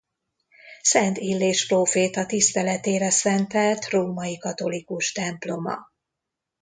[0.81, 5.77] Szent Illés próféta tiszteletére szentelt római katolikus temploma.